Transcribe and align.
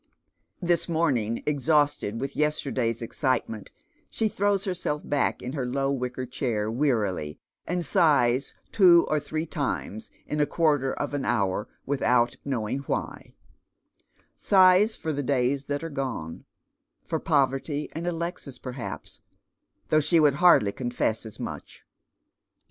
This 0.63 0.89
morning, 0.89 1.43
exhausted 1.45 2.19
with 2.19 2.35
yesterday's 2.35 3.03
excitement, 3.03 3.69
she 4.09 4.27
tlirows 4.27 4.65
herself 4.65 5.07
back 5.07 5.43
in 5.43 5.53
her 5.53 5.67
low 5.67 5.91
wicker 5.91 6.25
chair 6.25 6.71
wearily, 6.71 7.37
and 7.67 7.85
sighs 7.85 8.55
two 8.71 9.05
or 9.11 9.19
three 9.19 9.45
times 9.45 10.09
in 10.25 10.41
a 10.41 10.47
quarter 10.47 10.91
of 10.91 11.13
an 11.13 11.23
hour 11.23 11.67
without 11.85 12.35
knowing 12.43 12.79
why,— 12.87 13.35
sighs 14.35 14.95
for 14.95 15.13
the 15.13 15.21
days 15.21 15.65
that 15.65 15.83
are 15.83 15.89
gone— 15.91 16.45
for 17.05 17.19
poveiiy 17.19 17.87
and 17.91 18.07
Alexis, 18.07 18.57
perhaps, 18.57 19.19
though 19.89 19.99
she 19.99 20.19
would 20.19 20.33
hardly 20.41 20.71
confess 20.71 21.27
as 21.27 21.39
much. 21.39 21.85